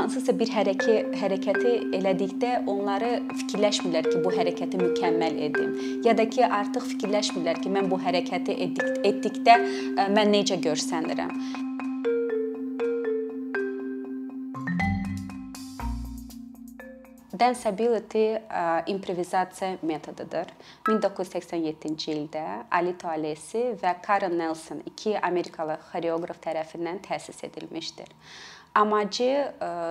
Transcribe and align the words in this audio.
hansısa 0.00 0.34
bir 0.40 0.50
hərəkə 0.54 0.96
hərəkəti 1.20 1.72
elədikdə 1.98 2.52
onları 2.70 3.12
fikirləşmirlər 3.42 4.08
ki, 4.08 4.18
bu 4.24 4.32
hərəkəti 4.34 4.80
mükəmməl 4.80 5.40
edim, 5.48 5.74
ya 6.06 6.16
da 6.16 6.26
ki, 6.30 6.44
artıq 6.60 6.88
fikirləşmirlər 6.94 7.60
ki, 7.64 7.72
mən 7.76 7.90
bu 7.92 8.00
hərəkəti 8.00 8.56
etdik, 8.66 9.02
etdikdə 9.12 9.58
mən 10.16 10.32
necə 10.36 10.60
görsənirəm. 10.64 11.34
Danceability 17.40 18.36
improvizasiya 18.92 19.78
metodudur. 19.82 20.50
1987-ci 20.84 22.12
ildə 22.12 22.42
Alito 22.68 23.08
Alesi 23.08 23.62
və 23.80 23.94
Karen 24.04 24.36
Nelson 24.36 24.82
iki 24.84 25.14
Amerikalı 25.16 25.78
xoreoqraf 25.88 26.42
tərəfindən 26.44 27.00
təsis 27.06 27.40
edilmişdir. 27.48 28.12
Amacı 28.76 29.30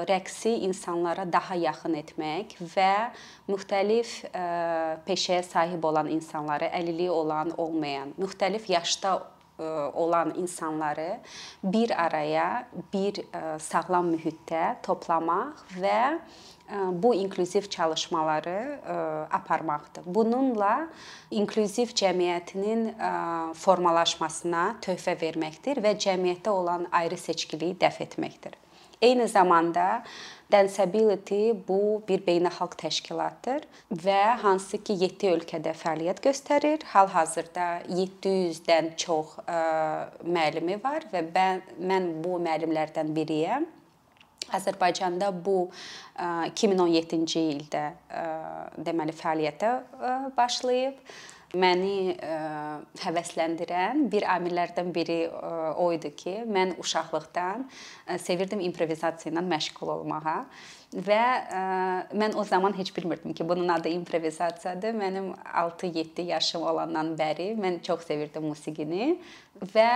rəqsi 0.08 0.54
insanlara 0.70 1.26
daha 1.28 1.58
yaxın 1.60 1.98
etmək 2.00 2.54
və 2.76 2.94
müxtəlif 3.50 4.14
peşəyə 5.10 5.42
sahib 5.44 5.84
olan 5.90 6.08
insanları, 6.14 6.70
əlilliyi 6.78 7.10
olan, 7.10 7.52
olmayan, 7.58 8.14
müxtəlif 8.22 8.70
yaşda 8.72 9.18
olan 9.94 10.34
insanları 10.38 11.20
bir 11.64 11.94
araya, 12.04 12.68
bir 12.94 13.22
sağlam 13.60 14.14
mühitdə 14.14 14.76
toplamaq 14.84 15.66
və 15.82 16.20
bu 16.92 17.16
inklüziv 17.16 17.62
çalışmaları 17.62 18.80
aparmaqdır. 19.32 20.04
Bununla 20.06 20.88
inklüziv 21.32 21.96
cəmiyyətinin 21.98 22.94
formalaşmasına 23.58 24.66
töhfə 24.86 25.18
verməkdir 25.22 25.82
və 25.82 25.96
cəmiyyətdə 25.98 26.50
olan 26.50 26.88
ayrı 26.92 27.18
seçkiliyi 27.18 27.78
dəf 27.82 28.02
etməkdir. 28.06 28.54
Eyni 29.02 29.28
zamanda 29.28 30.04
Danceability 30.50 31.54
bu 31.68 32.02
bir 32.08 32.24
beynəlxalq 32.26 32.74
təşkilatdır 32.82 33.68
və 33.94 34.22
hansı 34.42 34.80
ki 34.82 34.96
7 35.04 35.30
ölkədə 35.36 35.76
fəaliyyət 35.78 36.24
göstərir. 36.26 36.82
Hal-hazırda 36.90 37.68
700-dən 37.86 38.96
çox 38.98 39.36
müəllimi 40.26 40.80
var 40.84 41.06
və 41.14 41.22
mən, 41.30 41.62
mən 41.92 42.10
bu 42.24 42.40
müəllimlərdən 42.42 43.14
biriyəm. 43.14 43.70
Azərbaycanda 44.58 45.30
bu 45.46 45.68
2017-ci 46.18 47.44
ildə 47.54 47.84
deməli 48.90 49.14
fəaliyyətə 49.14 49.76
başlayıb. 50.38 50.98
Məni 51.58 52.14
həvəsləndirən 53.02 54.04
bir 54.12 54.26
amillərdən 54.30 54.92
biri 54.94 55.24
o 55.82 55.88
idi 55.96 56.12
ki, 56.14 56.36
mən 56.46 56.76
uşaqlıqdan 56.78 57.64
sevirdim 58.22 58.62
improvizasiya 58.68 59.34
ilə 59.34 59.42
məşğul 59.48 59.90
olmağa 59.96 60.36
və 60.94 61.24
mən 62.14 62.38
o 62.38 62.46
zaman 62.46 62.78
heç 62.78 62.94
bilmirdim 62.96 63.34
ki, 63.34 63.50
bunun 63.50 63.68
adı 63.74 63.90
improvizasiyadır. 63.98 64.94
Mənim 64.94 65.34
6-7 65.64 66.22
yaşım 66.30 66.70
olandan 66.70 67.16
bəri 67.18 67.56
mən 67.58 67.82
çox 67.82 68.06
sevirdim 68.06 68.46
musiqini 68.46 69.18
və 69.74 69.90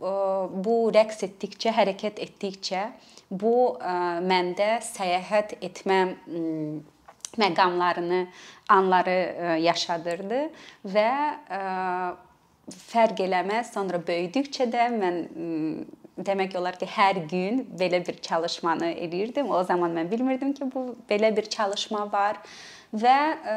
bu 0.00 0.76
rəqs 0.96 1.22
etdikcə, 1.28 1.76
hərəkət 1.76 2.24
etdikcə 2.24 2.88
bu 3.30 3.76
məndə 3.80 4.78
səyahət 4.84 5.58
etmə 5.60 6.00
məqamlarını, 7.40 8.26
anları 8.68 9.18
yaşadırdı 9.62 10.40
və 10.94 11.10
fərq 12.66 13.22
eləməz. 13.26 13.72
Sonra 13.74 14.00
böyüdükcə 14.02 14.66
də 14.72 14.88
mən 14.96 15.20
demək 16.16 16.56
olar 16.58 16.78
ki, 16.80 16.88
hər 16.88 17.20
gün 17.30 17.64
belə 17.78 18.00
bir 18.06 18.18
çalışmanı 18.24 18.94
eləyirdim. 19.06 19.50
O 19.52 19.62
zaman 19.64 19.92
mən 19.96 20.10
bilmirdim 20.10 20.54
ki, 20.56 20.70
bu 20.74 20.88
belə 21.10 21.34
bir 21.36 21.50
çalışma 21.52 22.06
var 22.12 22.40
və 22.94 23.16
ə, 23.34 23.56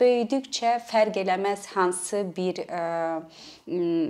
böyüdükcə 0.00 0.78
fərq 0.88 1.20
eləməz 1.24 1.68
hansı 1.74 2.24
bir 2.36 2.62
ə, 2.64 2.84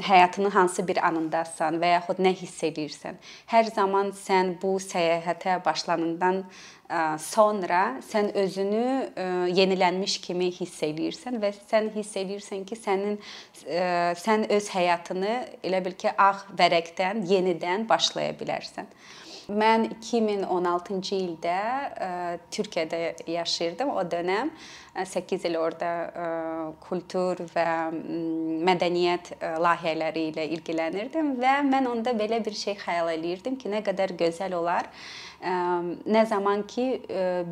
həyatının 0.09 0.55
hansı 0.55 0.87
bir 0.87 1.03
anındasan 1.07 1.81
və 1.83 1.95
yaxud 1.97 2.23
nə 2.25 2.35
hiss 2.37 2.63
edirsən. 2.67 3.21
Hər 3.53 3.69
zaman 3.75 4.13
sən 4.17 4.57
bu 4.63 4.77
səyahətə 4.83 5.61
başlanandan 5.65 6.45
sonra 7.19 8.01
sən 8.05 8.29
özünü 8.37 8.87
yenilənmiş 9.57 10.19
kimi 10.21 10.51
hiss 10.53 10.83
eləyirsən 10.85 11.41
və 11.41 11.51
sən 11.57 11.89
hiss 11.95 12.17
eləyirsən 12.21 12.65
ki, 12.69 12.77
sənin 12.77 13.17
sən 14.21 14.47
öz 14.53 14.69
həyatını 14.77 15.35
elə 15.65 15.81
bil 15.85 15.97
ki, 15.99 16.13
ağ 16.13 16.45
vərəqdən 16.59 17.25
yenidən 17.31 17.89
başlaya 17.89 18.37
bilərsən. 18.37 18.91
Mən 19.53 19.91
2016-cı 19.93 21.17
ildə 21.19 21.57
ə, 21.57 22.09
Türkiyədə 22.55 23.01
yaşayırdım. 23.29 23.91
O 23.93 24.05
dövrəm 24.09 24.53
8 24.95 25.45
il 25.51 25.59
orada 25.61 25.91
ə, 26.07 26.29
kultur 26.85 27.43
və 27.53 27.67
mədəniyyət 28.69 29.35
layihələri 29.61 30.29
ilə 30.31 30.47
ilgilənirdim 30.57 31.35
və 31.43 31.59
mən 31.69 31.91
onda 31.91 32.15
belə 32.17 32.41
bir 32.45 32.57
şey 32.57 32.79
xəyal 32.87 33.13
eləyirdim 33.19 33.59
ki, 33.61 33.69
nə 33.75 33.85
qədər 33.85 34.17
gözəl 34.25 34.57
olar. 34.57 34.89
Ə, 35.45 35.55
nə 36.09 36.25
zaman 36.31 36.65
ki 36.71 36.89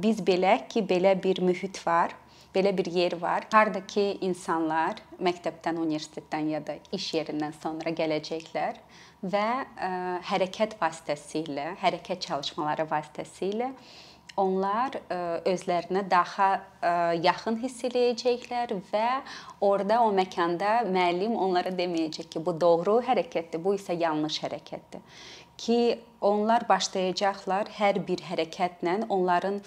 biz 0.01 0.25
bilək 0.25 0.69
ki, 0.73 0.87
belə 0.89 1.17
bir 1.21 1.45
mühit 1.45 1.85
var 1.87 2.17
belə 2.53 2.73
bir 2.77 2.87
yer 2.93 3.15
var. 3.21 3.47
Hardakı 3.53 4.03
insanlar 4.21 5.01
məktəbdən, 5.25 5.79
universitetdən 5.81 6.51
ya 6.53 6.61
da 6.65 6.77
iş 6.93 7.07
yerindən 7.17 7.55
sonra 7.63 7.93
gələcəklər 7.97 8.77
və 9.23 9.49
ə, 9.63 9.91
hərəkət 10.31 10.79
vasitəsilə, 10.81 11.77
hərəkət 11.83 12.27
çalışmaları 12.27 12.89
vasitəsilə 12.91 13.71
onlar 14.41 14.97
ə, 14.97 15.19
özlərinə 15.49 16.03
daha 16.09 16.49
ə, 16.57 16.93
yaxın 17.23 17.59
hiss 17.63 17.85
eləyəcəklər 17.89 18.75
və 18.89 19.07
orada 19.65 20.01
o 20.03 20.11
məkanda 20.17 20.81
müəllim 20.89 21.37
onlara 21.37 21.73
deməyəcək 21.77 22.31
ki, 22.33 22.43
bu 22.43 22.57
doğru 22.59 22.99
hərəkətdir, 23.07 23.63
bu 23.63 23.77
isə 23.77 23.97
yanlış 23.99 24.41
hərəkətdir. 24.47 25.05
Ki 25.63 25.79
onlar 26.25 26.65
başlayacaqlar 26.67 27.71
hər 27.77 28.01
bir 28.07 28.25
hərəkətlə 28.27 29.03
onların 29.13 29.61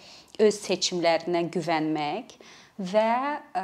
öz 0.43 0.55
seçimlərinə 0.65 1.45
güvənmək 1.53 2.35
və 2.75 3.11
ə, 3.55 3.61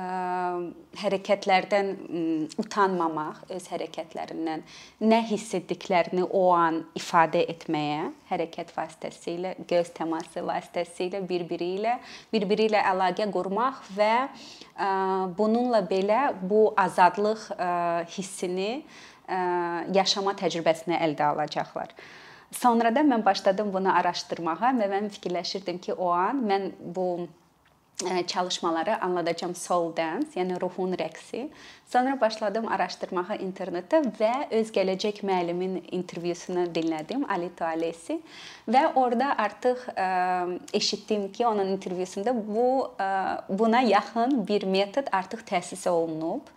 hərəkətlərdən 1.02 1.90
ə, 1.92 2.22
utanmamaq, 2.62 3.42
öz 3.52 3.66
hərəkətlərindən 3.74 4.64
nə 5.04 5.20
hiss 5.28 5.52
etdiklərini 5.58 6.24
o 6.24 6.46
an 6.56 6.80
ifadə 6.96 7.42
etməyə, 7.52 8.08
hərəkət 8.30 8.72
vasitəsilə, 8.78 9.58
göz 9.68 9.92
təması 9.98 10.46
vasitəsilə 10.48 11.20
bir-biri 11.28 11.74
ilə 11.82 11.98
bir-biri 12.32 12.70
ilə 12.72 12.86
əlaqə 12.94 13.28
qurmaq 13.36 13.84
və 13.98 14.16
ə, 14.24 14.90
bununla 15.36 15.84
belə 15.92 16.30
bu 16.40 16.70
azadlıq 16.80 17.50
ə, 17.58 17.70
hissini 18.16 18.72
ə, 18.80 19.44
yaşama 19.92 20.38
təcrübəsini 20.40 20.96
əldə 21.02 21.34
alacaqlar. 21.34 21.92
Sonradan 22.52 23.08
mən 23.08 23.22
başladım 23.24 23.70
bunu 23.72 23.92
araşdırmağa 23.92 24.72
və 24.80 24.88
mən 24.92 25.12
fikirləşirdim 25.12 25.84
ki, 25.84 25.94
o 26.00 26.10
an 26.16 26.42
mən 26.48 26.72
bu 26.96 27.28
çalışmaları 28.28 29.02
anladacağam 29.02 29.56
soul 29.56 29.96
dance, 29.98 30.40
yəni 30.40 30.60
ruhun 30.62 30.94
rəqsi. 31.00 31.48
Sonra 31.92 32.16
başladım 32.22 32.68
araşdırmağa 32.72 33.36
internetdə 33.44 34.00
və 34.20 34.32
öz 34.60 34.70
gələcək 34.72 35.24
müəllimin 35.28 35.80
intervyusunu 35.92 36.68
dinlədim, 36.76 37.26
Alito 37.30 37.66
Alesi 37.68 38.20
və 38.70 38.86
orada 38.96 39.34
artıq 39.38 39.88
ə, 39.96 40.08
eşitdim 40.74 41.32
ki, 41.32 41.48
onun 41.48 41.74
intervyusunda 41.76 42.36
bu 42.36 42.68
ə, 42.96 43.10
buna 43.50 43.82
yaxın 43.82 44.40
bir 44.48 44.64
metod 44.64 45.12
artıq 45.12 45.44
təsis 45.52 45.88
olunub 45.90 46.48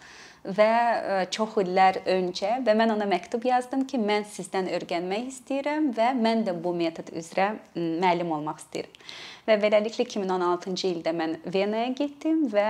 və 0.44 1.26
çox 1.32 1.56
illər 1.62 2.02
öncə 2.10 2.58
və 2.64 2.74
mən 2.76 2.92
ona 2.94 3.06
məktub 3.08 3.46
yazdım 3.48 3.86
ki, 3.88 4.00
mən 4.00 4.26
sizdən 4.28 4.68
öyrənmək 4.76 5.30
istəyirəm 5.30 5.92
və 5.96 6.10
mən 6.18 6.44
də 6.44 6.54
bu 6.64 6.74
metod 6.76 7.08
üzrə 7.16 7.54
müəllim 7.74 8.32
olmaq 8.36 8.60
istəyirəm. 8.60 8.98
Və 9.48 9.56
beləliklə 9.60 10.04
2016-cı 10.08 10.90
ildə 10.90 11.14
mən 11.16 11.38
Venaya 11.52 11.90
getdim 11.96 12.46
və 12.52 12.68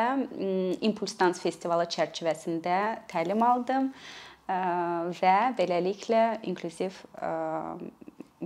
Impuls 0.87 1.19
Dans 1.19 1.39
festivalı 1.43 1.87
çərçivəsində 1.91 2.79
təlim 3.11 3.43
aldım 3.47 3.91
və 4.47 5.37
beləliklə 5.59 6.25
inkluziv 6.51 6.99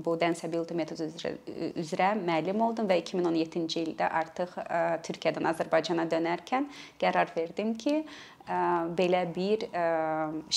bu 0.05 0.15
Danceability 0.21 0.77
metodu 0.79 1.09
üzrə, 1.09 1.35
üzrə 1.79 2.13
müəllim 2.21 2.63
oldum 2.65 2.89
və 2.91 3.01
2017-ci 3.03 3.83
ildə 3.87 4.09
artıq 4.21 4.55
ə, 4.63 4.81
Türkiyədən 5.07 5.51
Azərbaycana 5.53 6.07
dönərkən 6.11 6.69
qərar 7.01 7.35
verdim 7.37 7.75
ki, 7.81 8.01
ə, 8.47 8.63
belə 8.99 9.27
bir 9.35 9.69
ə, 9.73 9.85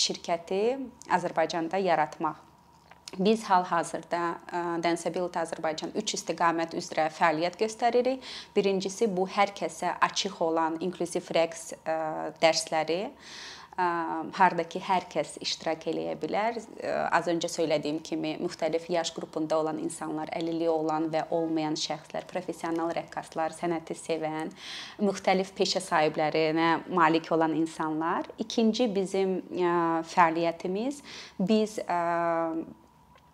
şirkəti 0.05 0.63
Azərbaycanda 1.19 1.81
yaratmaq 1.81 2.47
Biz 3.19 3.43
hal-hazırda 3.43 4.19
Danceability 4.83 5.39
Azərbaycan 5.41 5.91
3 5.99 6.13
istiqamət 6.15 6.75
üzrə 6.79 7.09
fəaliyyət 7.11 7.57
göstəririk. 7.59 8.23
Birincisi 8.55 9.09
bu 9.11 9.25
hər 9.27 9.51
kəsə 9.57 9.97
açıq 10.07 10.37
olan 10.45 10.77
inkluziv 10.79 11.27
rəqs 11.35 11.73
dərsləri 12.39 13.01
hardakı 14.37 14.79
hər 14.85 15.05
kəs 15.11 15.35
iştirak 15.43 15.85
eləyə 15.91 16.15
bilər. 16.21 16.57
Az 17.11 17.29
öncə 17.31 17.49
söylədiyim 17.51 18.01
kimi 18.05 18.35
müxtəlif 18.41 18.87
yaş 18.91 19.13
qrupunda 19.15 19.59
olan 19.61 19.79
insanlar, 19.83 20.31
əlilliyi 20.37 20.71
olan 20.71 21.09
və 21.13 21.25
olmayan 21.35 21.77
şəxslər, 21.79 22.27
professional 22.31 22.91
rəqqaslar, 22.97 23.55
sənəti 23.57 23.97
sevən, 23.97 24.51
müxtəlif 25.01 25.53
peşə 25.57 25.81
sahiblərinə 25.83 26.69
malik 26.89 27.31
olan 27.31 27.55
insanlar. 27.57 28.29
İkinci 28.39 28.89
bizim 28.95 29.39
fəaliyyətimiz 30.11 31.01
biz 31.39 31.79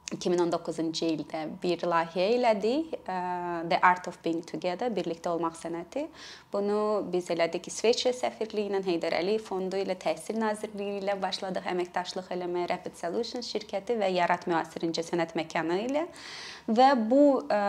2019-cu 0.08 1.08
ildə 1.12 1.42
bir 1.60 1.82
layihə 1.84 2.28
elədik, 2.38 2.94
The 3.04 3.80
Art 3.84 4.08
of 4.08 4.16
Being 4.24 4.40
Together, 4.48 4.88
birlikdə 4.94 5.34
olmaq 5.34 5.58
sənəti. 5.60 6.06
Bunu 6.54 7.04
biz 7.12 7.28
elədik 7.34 7.68
İsveçrə 7.68 8.14
səfirliyi 8.16 8.72
ilə, 8.72 8.80
Heydər 8.88 9.18
Əliyev 9.20 9.44
fondu 9.44 9.82
ilə, 9.82 9.98
Təhsil 10.00 10.40
Nazirliyi 10.40 11.02
ilə 11.02 11.18
başladıq 11.20 11.68
əməkdaşlıq 11.74 12.32
eləməyə, 12.38 12.70
Rapid 12.72 12.96
Solutions 12.96 13.52
şirkəti 13.52 13.98
və 14.00 14.14
Yarat 14.16 14.48
Müasir 14.48 14.88
İncəsənət 14.88 15.36
məkanı 15.36 15.82
ilə 15.90 16.06
və 16.68 16.88
bu 17.10 17.22
ə, 17.44 17.60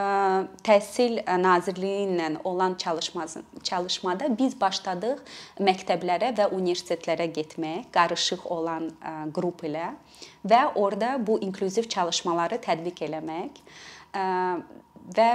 Təhsil 0.66 1.18
Nazirliyi 1.42 2.06
ilə 2.06 2.30
olan 2.46 2.78
çalışması 2.78 3.42
çalışmada 3.66 4.30
biz 4.38 4.54
başladıq 4.60 5.22
məktəblərə 5.58 6.30
və 6.38 6.48
universitetlərə 6.54 7.28
getməyə, 7.34 7.84
qarışıq 7.94 8.46
olan 8.54 8.92
ə, 9.02 9.14
qrup 9.34 9.66
ilə 9.66 9.92
və 10.46 10.62
orada 10.74 11.16
bu 11.26 11.38
inklüziv 11.44 11.88
çalışmaları 11.90 12.60
tətbiq 12.62 13.02
eləmək 13.08 13.62
və 15.16 15.28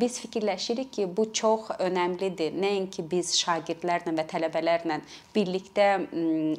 biz 0.00 0.20
fikirləşirik 0.20 0.92
ki, 0.92 1.04
bu 1.16 1.26
çox 1.32 1.70
önəmlidir. 1.78 2.54
Nəinki 2.56 3.04
biz 3.10 3.34
şagirdlərlə 3.38 4.14
və 4.16 4.24
tələbələrlə 4.30 4.98
birlikdə 5.34 5.88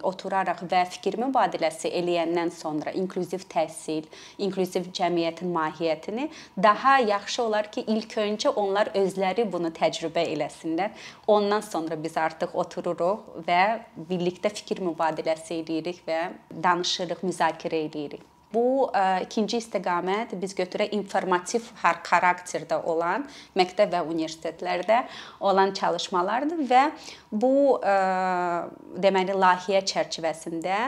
oturaraq 0.07 0.63
və 0.71 0.83
fikir 0.93 1.17
mübadiləsi 1.21 1.91
eləyəndən 1.99 2.53
sonra 2.55 2.93
inklüziv 2.95 3.47
təhsil, 3.51 4.07
inklüziv 4.37 4.91
cəmiyyətin 4.99 5.51
mahiyyətini 5.55 6.29
daha 6.63 6.99
yaxşı 6.99 7.43
olar 7.43 7.71
ki, 7.71 7.83
ilk 7.87 8.17
öncə 8.23 8.53
onlar 8.55 8.93
özləri 8.95 9.47
bunu 9.51 9.73
təcrübə 9.75 10.23
eləsinlər. 10.35 10.95
Ondan 11.27 11.61
sonra 11.65 11.97
biz 12.03 12.17
artıq 12.17 12.55
otururuq 12.55 13.43
və 13.47 13.61
birlikdə 14.09 14.53
fikir 14.53 14.81
mübadiləsi 14.85 15.61
eləyirik 15.61 16.01
və 16.07 16.23
danışırıq, 16.63 17.23
müzakirə 17.27 17.85
eləyirik. 17.89 18.36
Bu 18.53 18.87
ə, 18.87 18.99
e, 19.19 19.23
ikinci 19.25 19.59
istiqamət 19.59 20.31
biz 20.39 20.53
götürək 20.55 20.93
informativ 20.95 21.65
xarakterdə 21.81 22.79
olan 22.87 23.25
məktəb 23.59 23.91
və 23.91 24.03
universitetlərdə 24.07 25.01
olan 25.43 25.73
çalışmalardır 25.75 26.61
və 26.69 26.83
bu 27.31 27.75
ə, 27.75 27.91
e, 27.91 29.01
deməli 29.03 29.35
layihə 29.35 29.83
çərçivəsində 29.91 30.79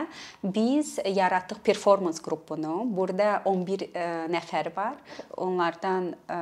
biz 0.42 0.96
yaratdıq 1.04 1.60
performans 1.66 2.22
qrupunu. 2.24 2.80
Burada 2.96 3.42
11 3.44 3.84
ə, 3.84 3.92
e, 3.92 4.08
nəfər 4.32 4.72
var. 4.76 4.96
Onlardan 5.36 6.14
ə, 6.32 6.40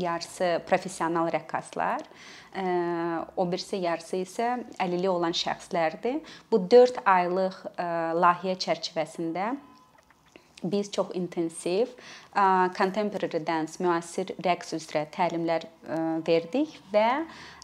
yarısı 0.00 0.54
professional 0.68 1.28
rəqqaslar, 1.34 2.08
ə, 2.56 2.68
o 3.36 3.44
birisi 3.52 3.84
yarısı 3.84 4.24
isə 4.24 4.52
əlilliyi 4.80 5.12
olan 5.12 5.36
şəxslərdir. 5.36 6.22
Bu 6.48 6.64
4 6.72 7.04
aylıq 7.04 7.66
ə, 7.76 7.90
layihə 8.16 8.56
çərçivəsində 8.64 9.52
biz 10.62 10.90
çox 10.92 11.14
intensiv 11.14 11.86
contemporary 12.78 13.40
dance, 13.46 13.78
müasir 13.82 14.32
rəqs 14.44 14.74
üzrə 14.76 15.04
təlimlər 15.14 15.66
verdik 16.26 16.78
və 16.92 17.08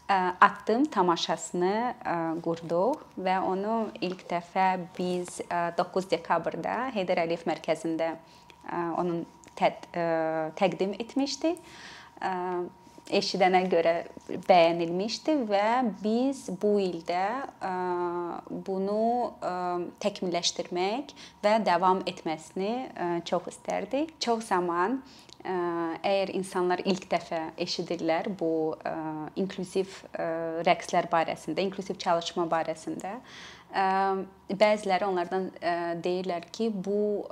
addım 0.07 0.85
tamaşasını 0.93 2.39
qurduq 2.45 3.01
və 3.17 3.39
onu 3.41 3.77
ilk 4.05 4.25
dəfə 4.29 4.67
biz 4.97 5.41
9 5.77 6.09
dekabrda 6.11 6.91
Heydər 6.95 7.23
Əliyev 7.25 7.45
mərkəzində 7.49 8.13
onun 8.99 9.25
təqdim 9.57 10.93
etmişdik 10.99 11.57
eşidənə 13.13 13.65
görə 13.69 13.95
bəyənilmişdi 14.47 15.35
və 15.49 15.67
biz 16.01 16.45
bu 16.61 16.75
ildə 16.81 17.25
bunu 18.65 19.35
təkmilləşdirmək 20.01 21.13
və 21.43 21.59
davam 21.65 22.01
etməsini 22.09 23.21
çox 23.29 23.51
istərdik. 23.53 24.15
Çox 24.19 24.49
zaman 24.49 25.01
əgər 25.45 26.31
insanlar 26.33 26.81
ilk 26.89 27.05
dəfə 27.11 27.41
eşidirlər 27.61 28.31
bu 28.39 28.73
inklüziv 29.37 29.99
rəqslər 30.65 31.09
barəsində, 31.11 31.61
inklüziv 31.61 31.99
çalışma 32.01 32.47
barəsində, 32.49 33.19
bəziləri 34.49 35.05
onlardan 35.05 35.51
deyirlər 36.01 36.49
ki, 36.49 36.71
bu 36.73 37.29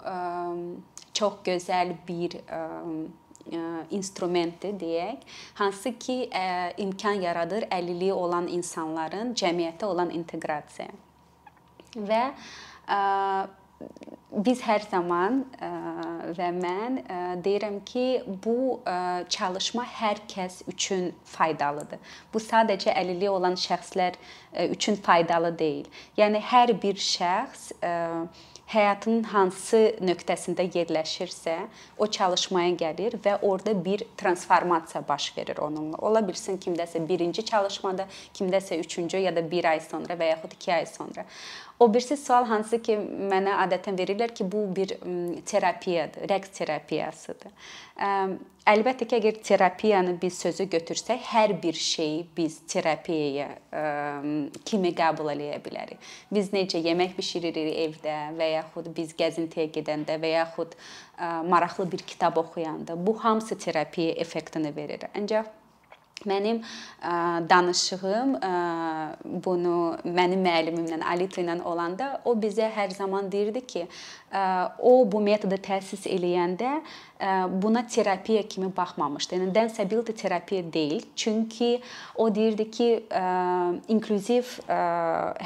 çox 1.13 1.41
gözəl 1.45 1.95
bir 2.07 2.37
instrumentdir 3.91 4.77
deyək, 4.79 5.23
hansı 5.59 5.91
ki 5.99 6.29
imkan 6.77 7.19
yaradır 7.21 7.67
əlilliyi 7.71 8.13
olan 8.13 8.47
insanların 8.47 9.33
cəmiyyətə 9.35 9.85
olan 9.85 10.13
inteqrasiyaya. 10.15 10.95
Və 11.93 12.23
biz 14.33 14.61
hər 14.65 14.81
zaman 14.89 15.43
və 16.33 16.47
mən 16.55 16.95
deyirəm 17.45 17.81
ki, 17.85 18.23
bu 18.45 18.79
çalışma 19.29 19.83
hər 19.99 20.23
kəs 20.31 20.63
üçün 20.71 21.11
faydalıdır. 21.35 21.99
Bu 22.33 22.41
sadəcə 22.41 22.95
əlilliyi 22.95 23.29
olan 23.29 23.59
şəxslər 23.59 24.17
üçün 24.73 24.95
faydalı 24.95 25.51
deyil. 25.59 25.91
Yəni 26.17 26.41
hər 26.49 26.73
bir 26.81 26.95
şəxs 26.95 27.73
həyatının 28.71 29.23
hansı 29.33 29.81
nöqtəsində 30.01 30.65
yerləşirsə, 30.73 31.55
o 31.97 32.07
çalışmaya 32.07 32.73
gəlir 32.79 33.17
və 33.23 33.37
orada 33.41 33.73
bir 33.85 34.05
transformasiya 34.17 35.03
baş 35.07 35.31
verir 35.37 35.59
onunla. 35.61 35.99
Ola 36.01 36.23
bilsin 36.27 36.57
kimdəsə 36.57 37.03
birinci 37.07 37.45
çalışmada, 37.45 38.07
kimdəsə 38.33 38.79
üçüncü 38.79 39.17
ya 39.17 39.35
da 39.35 39.43
1 39.51 39.69
ay 39.73 39.83
sonra 39.89 40.17
və 40.19 40.31
yaxud 40.33 40.57
2 40.59 40.73
ay 40.73 40.85
sonra. 40.85 41.25
O 41.79 41.93
birisi 41.93 42.17
sual 42.17 42.45
hansı 42.45 42.77
ki, 42.85 42.95
mənə 43.31 43.57
adətən 43.65 43.97
verirlər 43.97 44.31
ki, 44.35 44.45
bu 44.51 44.67
bir 44.75 44.93
terapiyadır, 45.49 46.27
rəqs 46.29 46.51
terapiyasıdır. 46.59 47.71
Əlbəttə 48.69 49.07
ki, 49.09 49.17
əgər 49.17 49.39
terapiyanı 49.43 50.13
biz 50.21 50.37
sözü 50.39 50.69
götürsək, 50.71 51.25
hər 51.33 51.55
bir 51.63 51.73
şeyi 51.73 52.21
biz 52.37 52.59
terapiyaya 52.71 53.49
kimi 54.63 54.93
qəbul 54.95 55.33
eləyə 55.33 55.57
bilərik. 55.65 55.99
Biz 56.31 56.53
necə 56.53 56.79
yemək 56.85 57.17
bişiririk 57.17 57.73
evdə 57.87 58.15
və 58.37 58.51
yaxud 58.53 58.87
biz 58.95 59.11
gəzintiyə 59.19 59.67
gedəndə 59.73 60.15
və 60.21 60.31
yaxud 60.37 60.77
maraqlı 61.49 61.89
bir 61.91 62.05
kitab 62.13 62.37
oxuyanda, 62.39 62.95
bu 62.95 63.17
hamısı 63.23 63.57
terapiya 63.57 64.15
effektini 64.23 64.75
verir. 64.75 65.09
Ancaq 65.17 65.51
Mənim 66.29 66.61
ə, 66.63 67.13
danışığım 67.49 68.35
ə, 68.39 68.51
bunu 69.43 69.77
mənim 70.03 70.43
müəllimimlə 70.45 71.01
Alita 71.13 71.41
ilə 71.43 71.57
olanda 71.67 72.13
o 72.25 72.35
bizə 72.39 72.69
hər 72.73 72.93
zaman 72.95 73.29
deyirdi 73.31 73.63
ki, 73.67 73.85
ə, 74.31 74.43
o 74.79 74.95
bu 75.05 75.21
metodu 75.23 75.59
təsis 75.61 76.07
eləyəndə 76.09 76.77
buna 77.49 77.87
terapiya 77.87 78.43
kimi 78.47 78.69
baxmamışdı. 78.77 79.35
Yəni 79.35 79.55
dance 79.55 79.83
ability 79.83 80.11
terapiya 80.11 80.73
deyil. 80.73 81.01
Çünki 81.15 81.81
o 82.15 82.35
deyirdi 82.35 82.71
ki, 82.71 82.87
inklüziv 83.87 84.49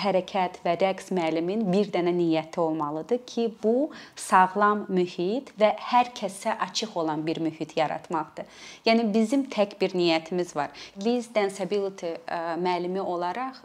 hərəkət 0.03 0.61
və 0.65 0.73
rəqs 0.81 1.11
müəllimin 1.13 1.67
bir 1.71 1.91
dənə 1.93 2.13
niyyəti 2.17 2.59
olmalıdır 2.59 3.21
ki, 3.25 3.51
bu 3.63 3.91
sağlam 4.15 4.85
mühit 4.89 5.53
və 5.59 5.75
hər 5.91 6.11
kəsə 6.17 6.57
açıq 6.69 6.97
olan 6.97 7.25
bir 7.27 7.41
mühit 7.43 7.77
yaratmaqdır. 7.77 8.45
Yəni 8.85 9.13
bizim 9.13 9.45
tək 9.45 9.77
bir 9.81 9.93
niyyətimiz 9.93 10.55
var. 10.55 10.73
Biz 11.05 11.29
dance 11.35 11.63
ability 11.63 12.15
müəllimi 12.63 12.99
olaraq 12.99 13.61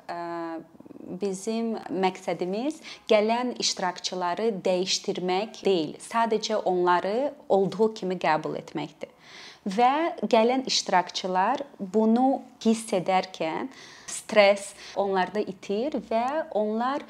bizim 1.20 1.74
məqsədimiz 2.04 2.80
gələn 3.10 3.54
iştirakçıları 3.62 4.50
dəyişdirmək 4.64 5.62
deyil, 5.64 5.96
sadəcə 6.02 6.62
onları 6.68 7.32
olduğu 7.48 7.92
kimi 8.00 8.18
qəbul 8.22 8.58
etməkdir. 8.60 9.10
Və 9.62 10.18
gələn 10.26 10.64
iştirakçılar 10.66 11.62
bunu 11.78 12.42
hiss 12.64 12.90
edərkən 12.96 13.68
stress 14.10 14.72
onlarda 14.98 15.40
itir 15.40 16.00
və 16.10 16.48
onlar 16.58 17.04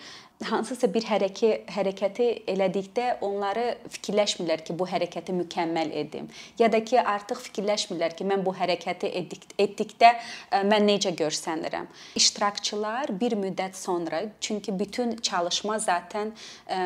hansısa 0.48 0.88
bir 0.92 1.04
hərəkə 1.06 1.50
hərəkəti 1.72 2.26
elədikdə 2.50 3.06
onları 3.24 3.64
fikirləşmirlər 3.94 4.64
ki, 4.66 4.74
bu 4.78 4.86
hərəkəti 4.88 5.34
mükəmməl 5.36 5.92
edim. 6.02 6.28
Ya 6.58 6.68
da 6.72 6.82
ki, 6.84 6.98
artıq 7.00 7.40
fikirləşmirlər 7.48 8.16
ki, 8.18 8.26
mən 8.28 8.44
bu 8.46 8.54
hərəkəti 8.56 9.10
etdik, 9.20 9.46
etdikdə 9.60 10.10
e, 10.12 10.62
mən 10.68 10.86
necə 10.88 11.14
görsənirəm. 11.18 11.88
İştirakçılar 12.18 13.14
bir 13.20 13.36
müddət 13.38 13.78
sonra, 13.78 14.22
çünki 14.40 14.78
bütün 14.78 15.16
çalışma 15.16 15.78
zaten 15.78 16.32
e, 16.68 16.78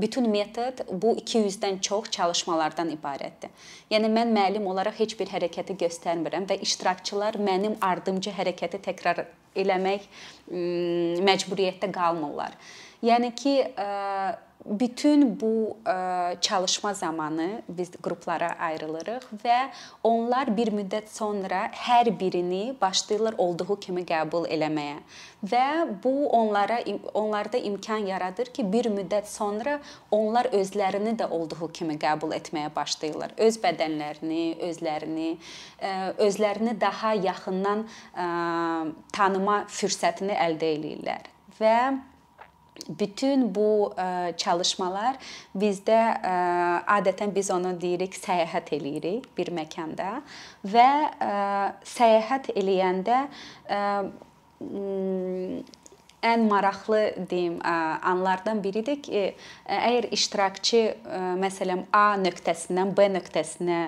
bütün 0.00 0.30
metod 0.30 0.84
bu 0.92 1.14
200-dən 1.20 1.80
çox 1.80 2.10
çalışmalardan 2.10 2.92
ibarətdir. 2.96 3.52
Yəni 3.90 4.10
mən 4.12 4.34
müəllim 4.34 4.66
olaraq 4.70 5.00
heç 5.00 5.18
bir 5.20 5.32
hərəkəti 5.32 5.76
göstərmirəm 5.80 6.48
və 6.50 6.60
iştirakçılar 6.64 7.40
mənim 7.40 7.78
ardımca 7.80 8.32
hərəkəti 8.34 8.80
təkrar 8.84 9.26
eləmək 9.54 10.08
məcburiyyətdə 11.24 11.90
qalmırlar. 11.94 12.56
Yəni 13.04 13.34
ki, 13.36 13.54
bütün 14.64 15.40
bu 15.40 15.76
ə, 15.84 16.40
çalışma 16.40 16.94
zamanı 16.94 17.62
biz 17.68 17.90
qruplara 18.02 18.54
ayrılırıq 18.60 19.26
və 19.42 19.58
onlar 20.04 20.48
bir 20.56 20.70
müddət 20.72 21.10
sonra 21.12 21.66
hər 21.76 22.08
birini 22.20 22.76
başlayırlar 22.80 23.34
olduğu 23.38 23.76
kimi 23.80 24.06
qəbul 24.08 24.48
eləməyə 24.48 25.02
və 25.44 25.66
bu 26.04 26.28
onlara 26.28 26.78
onlarda 27.14 27.58
imkan 27.58 28.08
yaradır 28.08 28.48
ki, 28.56 28.64
bir 28.72 28.88
müddət 28.88 29.28
sonra 29.28 29.80
onlar 30.10 30.48
özlərini 30.56 31.12
də 31.18 31.28
olduğu 31.28 31.68
kimi 31.72 31.98
qəbul 32.00 32.32
etməyə 32.38 32.72
başlayırlar. 32.76 33.36
Öz 33.36 33.60
bədənlərini, 33.60 34.46
özlərini, 34.70 35.36
ə, 35.76 35.92
özlərini 36.24 36.78
daha 36.80 37.12
yaxından 37.20 37.84
ə, 37.84 38.26
tanıma 39.12 39.60
fürsətini 39.68 40.40
əldə 40.48 40.72
eləyirlər 40.78 41.32
və 41.60 41.76
bütün 42.88 43.54
bu 43.54 43.92
ə, 43.94 44.04
e, 44.04 44.32
çalışmalar 44.36 45.18
bizdə 45.56 45.98
ə, 45.98 46.18
e, 46.18 46.34
adətən 46.96 47.32
biz 47.34 47.50
onu 47.54 47.74
deyirik 47.80 48.16
səyahət 48.18 48.74
eləyirik 48.76 49.30
bir 49.38 49.52
məkanda 49.54 50.18
və 50.66 50.90
ə, 51.06 51.30
e, 51.30 51.30
səyahət 51.94 52.50
eləyəndə 52.58 53.22
ə, 53.70 53.80
ən 56.24 56.46
maraqlı 56.48 57.00
deyim 57.28 57.58
anlardan 57.60 58.62
biridir 58.64 58.96
ki, 59.04 59.24
əgər 59.68 60.06
iştirakçı 60.16 60.80
məsələn 61.42 61.82
A 61.92 62.14
nöqtəsindən 62.22 62.94
B 62.96 63.10
nöqtəsinə 63.12 63.80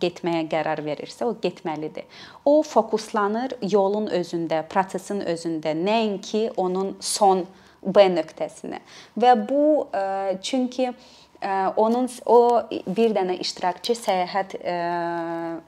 getməyə 0.00 0.44
qərar 0.52 0.82
verirsə, 0.84 1.26
o 1.26 1.34
getməlidir. 1.42 2.06
O 2.44 2.62
fokuslanır 2.66 3.58
yolun 3.72 4.08
özündə, 4.12 4.62
prosesin 4.70 5.24
özündə, 5.34 5.74
nəinki 5.78 6.48
onun 6.56 6.96
son 7.00 7.46
B 7.84 8.06
nöqtəsinə. 8.08 8.80
Və 9.20 9.34
bu 9.48 9.86
e, 9.92 10.38
çünki 10.42 10.86
e, 10.88 11.50
onun 11.76 12.08
o 12.26 12.38
bir 12.86 13.12
dənə 13.16 13.36
iştirakçı 13.44 13.96
səyahət 13.98 14.54
ə, 14.56 14.60
e, 14.62 14.76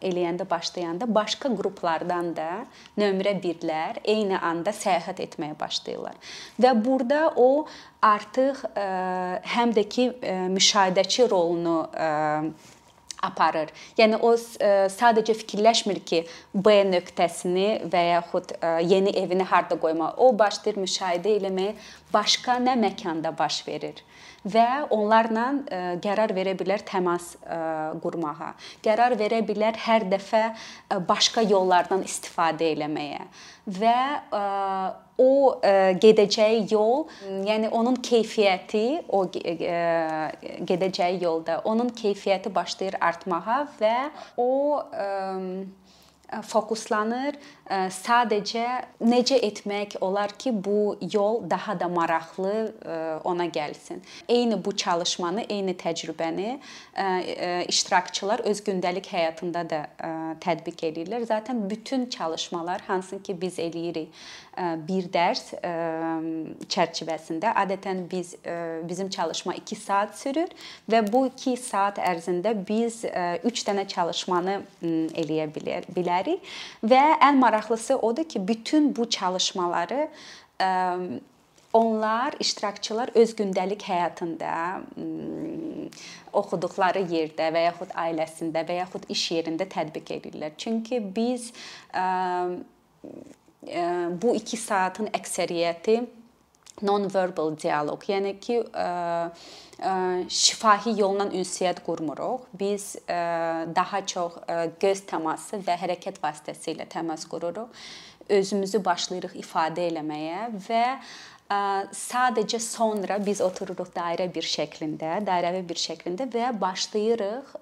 eləyəndə 0.08 0.46
başlayanda 0.48 1.08
başqa 1.12 1.50
qruplardan 1.58 2.32
da 2.36 2.50
nömrə 2.98 3.36
1-lər 3.42 4.00
eyni 4.04 4.38
anda 4.38 4.72
səyahət 4.76 5.20
etməyə 5.26 5.58
başlayırlar. 5.60 6.16
Və 6.62 6.72
burada 6.84 7.26
o 7.36 7.66
artıq 8.04 8.64
ə, 8.72 8.88
həm 9.56 9.76
də 9.76 9.84
ki 9.92 10.08
ə, 10.14 10.38
müşahidəçi 10.56 11.28
rolunu 11.32 11.82
ə, 11.92 12.10
aparır. 13.22 13.72
Yəni 13.98 14.20
o 14.20 14.34
e, 14.34 14.72
sadəcə 14.92 15.36
fikirləşmir 15.42 16.02
ki, 16.08 16.24
B 16.54 16.76
nöqtəsini 16.90 17.88
və 17.92 18.02
yaxud 18.10 18.56
e, 18.60 18.74
yeni 18.88 19.14
evini 19.22 19.46
harda 19.46 19.78
qoymalı. 19.80 20.16
O 20.18 20.32
başlayır 20.38 20.80
müşahidə 20.82 21.36
eləməyə, 21.40 21.76
başqa 22.12 22.58
nə 22.62 22.76
məkanda 22.80 23.32
baş 23.38 23.62
verir 23.68 24.04
və 24.46 24.68
onlarla 24.94 25.46
e, 25.52 25.80
qərar 26.04 26.32
verə 26.36 26.54
bilər 26.58 26.84
təmas 26.86 27.34
ə, 27.42 27.58
qurmağa. 28.02 28.52
Qərar 28.84 29.16
verə 29.18 29.42
bilər 29.46 29.78
hər 29.86 30.06
dəfə 30.10 30.44
ə, 30.46 31.00
başqa 31.08 31.44
yollardan 31.46 32.04
istifadə 32.06 32.70
eləməyə 32.76 33.26
və 33.66 33.98
o 35.18 35.30
gedəcəyi 36.02 36.66
yol, 36.70 37.06
yəni 37.48 37.70
onun 37.74 37.96
keyfiyyəti, 38.04 38.84
o 39.08 39.24
gedəcəyi 40.70 41.22
yolda 41.24 41.62
onun 41.64 41.90
keyfiyyəti 41.96 42.52
başlayır 42.54 42.98
artmağa 43.00 43.62
və 43.80 43.96
o 44.36 44.50
fokuslanır 46.42 47.36
sadəcə 47.66 48.66
necə 49.02 49.36
etmək 49.42 49.96
olar 50.00 50.30
ki, 50.38 50.52
bu 50.64 50.96
yol 51.12 51.42
daha 51.50 51.74
da 51.80 51.88
maraqlı 51.88 52.72
ona 53.24 53.46
gəlsin. 53.46 54.02
Eyni 54.28 54.58
bu 54.64 54.76
çalışmanı, 54.76 55.46
eyni 55.48 55.74
təcrübəni 55.74 56.58
iştirakçılar 57.68 58.42
öz 58.46 58.62
gündəlik 58.66 59.10
həyatında 59.10 59.64
da 59.70 59.80
tətbiq 60.42 60.86
edirlər. 60.90 61.26
Zaten 61.26 61.70
bütün 61.70 62.06
çalışmalar 62.06 62.80
hansı 62.80 63.22
ki 63.22 63.40
biz 63.40 63.58
eləyirik 63.58 64.08
bir 64.88 65.10
dərs 65.12 65.52
çərçivəsində 66.72 67.52
adətən 67.60 68.06
biz 68.10 68.36
bizim 68.88 69.10
çalışma 69.10 69.54
2 69.54 69.76
saat 69.76 70.18
sürür 70.18 70.48
və 70.90 71.02
bu 71.12 71.26
2 71.26 71.56
saat 71.60 71.98
ərzində 71.98 72.54
biz 72.68 73.04
3 73.04 73.66
dənə 73.68 73.86
çalışmanı 73.88 74.62
eləyə 74.82 75.50
bilərik 75.52 76.15
və 76.84 77.04
ən 77.20 77.36
maraqlısı 77.38 77.96
odur 77.96 78.24
ki, 78.24 78.48
bütün 78.48 78.96
bu 78.96 79.10
çalışmaları 79.10 80.08
onlar 81.72 82.34
iştirakçılar 82.40 83.10
öz 83.14 83.34
gündəlik 83.36 83.82
həyatında 83.84 84.80
oxuduqları 86.32 87.02
yerdə 87.10 87.50
və 87.52 87.66
yaxud 87.66 87.92
ailəsində 87.92 88.62
və 88.68 88.78
yaxud 88.80 89.04
iş 89.12 89.30
yerində 89.34 89.66
tətbiq 89.68 90.12
edirlər. 90.16 90.56
Çünki 90.58 91.02
biz 91.16 91.52
bu 94.22 94.34
2 94.34 94.56
saatın 94.56 95.06
əksəriyyəti 95.12 95.98
non-verbal 96.84 97.54
dialoq, 97.60 98.08
yəni 98.10 98.34
ki, 98.42 98.58
şifahi 100.40 100.96
yolla 100.98 101.28
ünsiyyət 101.36 101.82
qurmuruq. 101.86 102.48
Biz 102.58 102.84
daha 103.76 104.02
çox 104.06 104.40
göz 104.80 105.04
təması 105.08 105.62
və 105.64 105.78
hərəkət 105.82 106.20
vasitəsilə 106.24 106.88
təmas 106.92 107.24
qururuq. 107.30 107.72
Özümüzü 108.26 108.80
başlayırıq 108.82 109.36
ifadə 109.38 109.84
eləməyə 109.86 110.48
və 110.66 110.84
sadəcə 111.46 112.58
sonra 112.58 113.20
biz 113.22 113.38
otururuq 113.44 113.92
dairə 113.94 114.26
bir 114.34 114.42
şəklində, 114.42 115.20
dairəvi 115.22 115.60
bir 115.68 115.78
şəklində 115.78 116.26
və 116.32 116.48
başlayırıq 116.58 117.52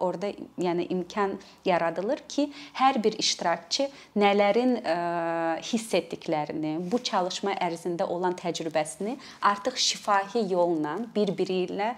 orada 0.00 0.30
yəni 0.56 0.86
imkan 0.94 1.34
yaradılır 1.68 2.22
ki, 2.28 2.46
hər 2.80 2.96
bir 3.04 3.18
iştirakçı 3.20 3.90
nələrin 4.16 4.78
hiss 5.60 5.92
etdiklərini, 6.00 6.78
bu 6.80 7.02
çalışma 7.04 7.52
ərzində 7.60 8.08
olan 8.08 8.32
təcrübəsini 8.40 9.18
artıq 9.42 9.76
şifahi 9.76 10.46
yolla 10.48 10.96
bir-biri 11.14 11.66
ilə 11.68 11.92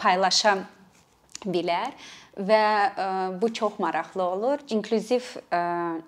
paylaşa 0.00 0.56
bilər 1.44 1.92
və 2.40 2.64
bu 3.36 3.52
çox 3.52 3.78
maraqlı 3.78 4.22
olur. 4.22 4.64
İnklüziv 4.70 5.28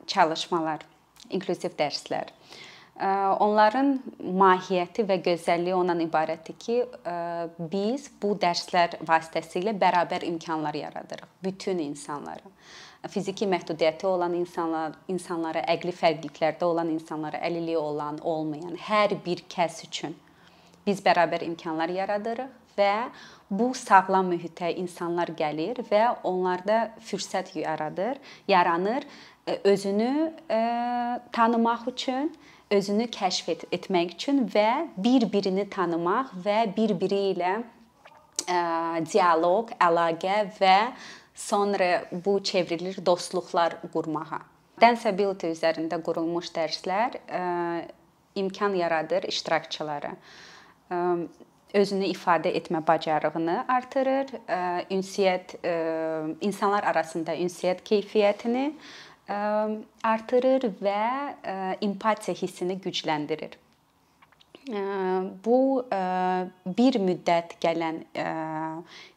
çalışmalar, 0.06 0.80
inklüziv 1.28 1.76
dərslər. 1.76 2.32
Onların 3.40 3.94
mahiyyəti 4.20 5.06
və 5.08 5.16
gözəlliyi 5.24 5.72
ondan 5.72 6.02
ibarətdir 6.04 6.56
ki, 6.60 6.76
biz 7.72 8.10
bu 8.20 8.34
dərslər 8.42 8.98
vasitəsilə 9.08 9.72
bərabər 9.80 10.26
imkanlar 10.28 10.76
yaradırıq 10.76 11.30
bütün 11.44 11.80
insanlara. 11.80 12.52
Fiziki 13.08 13.48
məhdudiyyəti 13.48 14.04
olan 14.04 14.34
insanlar, 14.36 14.98
insanlara, 15.08 15.62
əqli 15.72 15.94
fərqliliklərdə 15.96 16.68
olan 16.68 16.90
insanlara, 16.92 17.40
əlilliyi 17.48 17.80
olan, 17.80 18.20
olmayan 18.20 18.76
hər 18.76 19.16
bir 19.24 19.46
kəs 19.48 19.80
üçün 19.88 20.12
biz 20.86 21.00
bərabər 21.04 21.44
imkanlar 21.46 21.92
yaradırıq 21.92 22.76
və 22.76 22.92
bu 23.50 23.72
sağlam 23.74 24.30
mühitə 24.32 24.70
insanlar 24.78 25.32
gəlir 25.36 25.80
və 25.90 26.04
onlarda 26.28 26.90
fürsət 27.04 27.54
yaradır, 27.58 28.20
yaranır 28.48 29.06
özünü 29.64 30.32
tanımaq 31.32 31.88
üçün 31.92 32.32
özünü 32.70 33.08
kəşf 33.10 33.50
et 33.50 33.64
etmək 33.74 34.14
üçün 34.14 34.44
və 34.50 34.68
bir-birini 34.96 35.66
tanımaq 35.70 36.32
və 36.44 36.58
bir-biri 36.76 37.20
ilə 37.32 37.54
ə, 38.46 39.02
dialoq, 39.10 39.74
əlaqə 39.82 40.38
və 40.60 40.76
sonra 41.34 41.90
bu 42.12 42.38
çevrilir 42.44 43.00
dostluqlar 43.06 43.80
qurmağa. 43.92 44.42
Danceability 44.80 45.50
üzərində 45.56 45.98
qurulmuş 46.04 46.52
dərslər 46.54 47.18
ə, 47.26 47.42
imkan 48.40 48.78
yaradır 48.78 49.26
iştirakçılara. 49.28 50.14
Ə, 50.90 51.02
özünü 51.80 52.08
ifadə 52.10 52.50
etmə 52.54 52.80
bacarığını 52.86 53.64
artırır, 53.70 54.30
ə, 54.46 54.62
ünsiyyət 54.94 55.58
ə, 55.58 55.74
insanlar 56.46 56.86
arasında 56.94 57.34
ünsiyyət 57.34 57.82
keyfiyyətini 57.86 58.70
artırır 59.28 60.70
və 60.82 61.02
empatiya 61.82 62.36
hissini 62.36 62.78
gücləndirir. 62.82 63.56
Bu 65.44 65.86
bir 66.78 66.98
müddət 67.00 67.56
gələn 67.62 68.02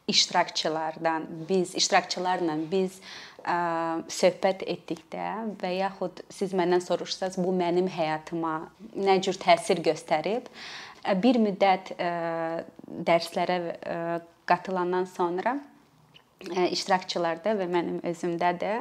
iştirakçılardan 0.08 1.26
biz 1.48 1.74
iştirakçılarla 1.74 2.56
biz 2.70 2.96
söhbət 3.44 4.64
etdikdə 4.64 5.26
və 5.60 5.74
yaxud 5.76 6.22
siz 6.32 6.54
məndən 6.56 6.80
soruşsaz 6.80 7.36
bu 7.36 7.52
mənim 7.52 7.90
həyatıma 7.92 8.54
nə 8.96 9.20
cür 9.22 9.36
təsir 9.36 9.82
göstərib 9.84 10.48
bir 11.20 11.38
müddət 11.42 11.92
dərslərə 13.04 13.58
qatılandan 14.48 15.04
sonra 15.12 15.58
iştirakçılarda 16.44 17.54
və 17.60 17.68
mənim 17.68 18.00
özümdə 18.04 18.54
də 18.60 18.72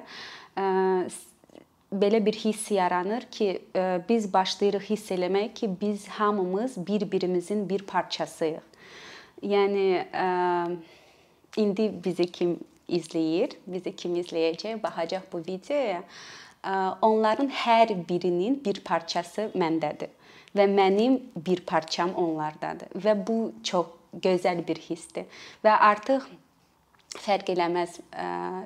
belə 0.58 2.26
bir 2.26 2.34
hiss 2.34 2.72
yaranır 2.72 3.22
ki, 3.32 3.62
biz 4.10 4.34
başlayırıq 4.34 4.90
hiss 4.90 5.12
eləmək 5.12 5.54
ki, 5.54 5.72
biz 5.82 6.08
hamımız 6.08 6.78
bir-birimizin 6.88 7.70
bir 7.70 7.82
parçasıyıq. 7.88 8.62
Yəni 9.44 10.06
indi 11.58 11.92
bizi 12.06 12.26
kim 12.32 12.60
izləyir, 12.88 13.58
bizi 13.68 13.96
kim 13.96 14.16
izləyəcək, 14.16 14.82
baxacaq 14.84 15.28
bu 15.32 15.40
videoya, 15.44 16.04
onların 17.02 17.50
hər 17.52 17.92
birinin 18.10 18.62
bir 18.66 18.80
parçası 18.86 19.50
məndədir 19.52 20.10
və 20.56 20.68
mənim 20.70 21.20
bir 21.36 21.66
parçam 21.68 22.14
onlardadır 22.16 22.94
və 23.04 23.16
bu 23.28 23.52
çox 23.64 23.88
gözəl 24.24 24.62
bir 24.68 24.80
hissdir. 24.80 25.26
Və 25.66 25.74
artıq 25.76 26.30
fərq 27.22 27.52
eləməz 27.54 27.98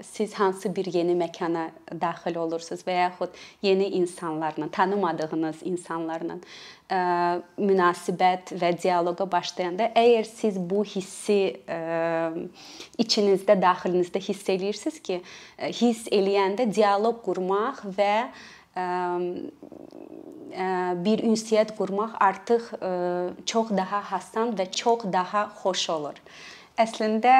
siz 0.07 0.33
hansı 0.37 0.71
bir 0.75 0.87
yeni 0.93 1.15
məkana 1.17 1.67
daxil 1.91 2.37
olursunuz 2.39 2.83
və 2.87 2.95
yaxud 3.01 3.35
yeni 3.65 3.89
insanlarla, 3.99 4.69
tanımadığınız 4.71 5.63
insanlarla 5.67 6.39
münasibət 7.59 8.53
və 8.61 8.71
dialoqa 8.79 9.27
başlayanda 9.31 9.89
əgər 9.97 10.27
siz 10.29 10.59
bu 10.59 10.83
hissi 10.87 11.57
içinizdə, 13.03 13.57
daxilinizdə 13.61 14.21
hiss 14.23 14.47
eləyirsiniz 14.55 15.01
ki, 15.03 15.21
hiss 15.81 16.07
eləyəndə 16.13 16.69
dialoq 16.71 17.23
qurmaq 17.27 17.83
və 17.97 18.13
bir 21.03 21.23
ünsiyyət 21.27 21.73
qurmaq 21.77 22.15
artıq 22.23 22.69
çox 23.49 23.73
daha 23.75 24.03
asan 24.17 24.55
və 24.57 24.69
çox 24.71 25.09
daha 25.11 25.49
xoş 25.63 25.89
olur. 25.97 26.15
Əslində 26.77 27.35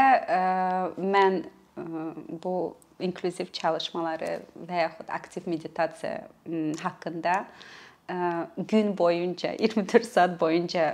mən 0.98 1.42
bu 2.44 2.56
inklüziv 3.04 3.52
çalışmaları 3.54 4.40
və 4.70 4.86
yaxud 4.88 5.12
aktiv 5.14 5.46
meditasiya 5.50 6.28
haqqında 6.82 7.36
gün 8.58 8.98
boyunca 8.98 9.52
24 9.60 10.06
saat 10.06 10.40
boyunca 10.42 10.90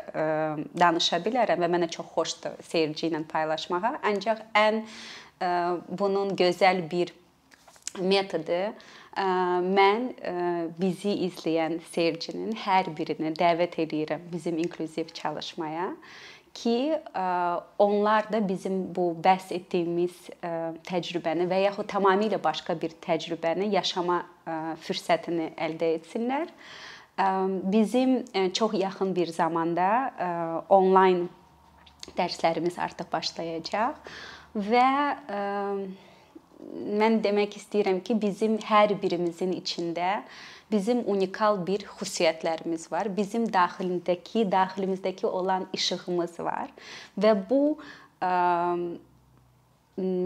danışa 0.79 1.21
bilərəm 1.23 1.63
və 1.63 1.69
mənə 1.75 1.89
çox 1.93 2.09
xoşdur 2.15 2.57
seyirci 2.67 3.07
ilə 3.12 3.23
paylaşmağa. 3.31 4.00
Ancaq 4.03 4.43
ən 4.57 4.83
bunun 6.00 6.35
gözəl 6.39 6.83
bir 6.91 7.13
metodu 8.01 8.73
mən 9.15 10.07
bizi 10.79 11.13
izləyən 11.27 11.77
seyircinin 11.93 12.55
hər 12.65 12.89
birini 12.97 13.33
dəvət 13.38 13.77
edirəm 13.85 14.23
bizim 14.31 14.57
inklüziv 14.57 15.13
çalışmaya 15.13 15.91
ki, 16.53 17.01
onlar 17.79 18.31
da 18.31 18.39
bizim 18.48 18.95
bu 18.95 19.12
bəhs 19.24 19.50
etdiyimiz 19.55 20.29
təcrübəni 20.88 21.48
və 21.50 21.63
yaxud 21.65 21.89
tamamilə 21.89 22.38
başqa 22.43 22.75
bir 22.79 22.93
təcrübəni 23.01 23.72
yaşama 23.74 24.22
fürsətini 24.86 25.51
əldə 25.57 25.93
etsinlər. 25.98 26.51
Bizim 27.74 28.24
çox 28.53 28.74
yaxın 28.77 29.15
bir 29.15 29.33
zamanda 29.33 29.89
onlayn 30.69 31.27
dərslərimiz 32.17 32.77
artıq 32.81 33.10
başlayacaq 33.12 34.13
və 34.53 34.88
mən 36.72 37.22
demək 37.24 37.58
istəyirəm 37.60 38.01
ki, 38.05 38.17
bizim 38.22 38.58
hər 38.63 38.96
birimizin 39.01 39.53
içində 39.55 40.22
bizim 40.74 41.03
unikal 41.10 41.60
bir 41.67 41.86
xüsusiyyətlərimiz 41.86 42.89
var. 42.91 43.10
Bizim 43.15 43.46
daxilindəki, 43.53 44.46
daxilimizdəki 44.51 45.25
olan 45.29 45.67
işığımız 45.74 46.39
var 46.39 46.72
və 47.20 47.34
bu 47.50 47.63
ə, 48.24 48.34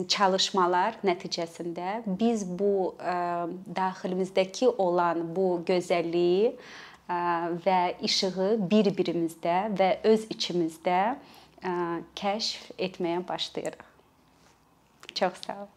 çalışmalar 0.07 1.01
nəticəsində 1.03 2.01
biz 2.07 2.45
bu 2.47 2.93
ə, 2.95 3.47
daxilimizdəki 3.75 4.69
olan 4.77 5.25
bu 5.35 5.49
gözəlliyi 5.67 6.53
ə, 6.53 7.19
və 7.65 7.81
işığı 8.07 8.53
bir-birimizdə 8.71 9.57
və 9.79 9.89
öz 10.07 10.29
içimizdə 10.31 11.01
ə, 11.17 11.73
kəşf 12.15 12.71
etməyə 12.77 13.25
başlayırıq. 13.27 13.83
Çox 15.17 15.43
sağ 15.47 15.63
ol. 15.65 15.76